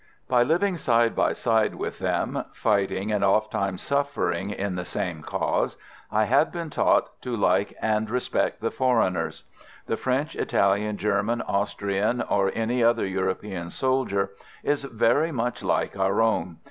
[0.27, 5.77] By living side by side with them, fighting, and ofttimes suffering, in the same cause,
[6.11, 9.43] I had been taught to like and respect the foreigners.
[9.85, 14.31] The French, Italian, German, Austrian, or any other European soldier
[14.63, 16.57] is very much like our own.